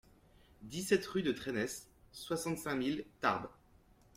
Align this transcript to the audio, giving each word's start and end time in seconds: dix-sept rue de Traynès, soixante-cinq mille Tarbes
dix-sept 0.63 1.05
rue 1.05 1.21
de 1.21 1.31
Traynès, 1.31 1.87
soixante-cinq 2.11 2.73
mille 2.75 3.05
Tarbes 3.19 3.49